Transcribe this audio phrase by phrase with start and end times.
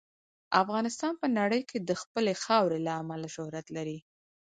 [0.61, 3.97] افغانستان په نړۍ کې د خپلې خاورې له امله شهرت لري.